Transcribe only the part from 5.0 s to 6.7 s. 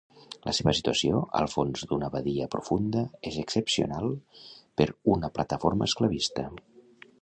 una plataforma esclavista.